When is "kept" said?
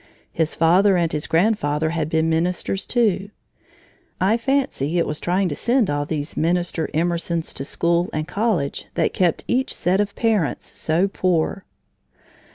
9.13-9.43